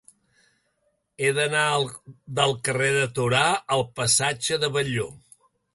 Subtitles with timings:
[1.25, 1.67] He d'anar
[2.41, 3.47] del carrer de Torà
[3.79, 5.11] al passatge de Batlló.